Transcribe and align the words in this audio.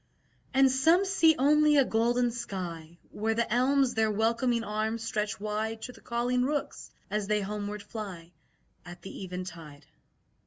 And 0.51 0.71
some 0.71 1.05
see 1.05 1.35
only 1.37 1.77
a 1.77 1.85
golden 1.85 2.31
sky 2.31 2.97
Where 3.11 3.35
the 3.35 3.53
elms 3.53 3.93
their 3.93 4.09
welcoming 4.09 4.63
arms 4.63 5.03
stretch 5.03 5.39
wide 5.39 5.83
To 5.83 5.91
the 5.91 6.01
calling 6.01 6.41
rooks, 6.41 6.89
as 7.11 7.27
they 7.27 7.41
homeward 7.41 7.83
fly 7.83 8.31
At 8.83 9.03
the 9.03 9.23
eventide. 9.23 9.85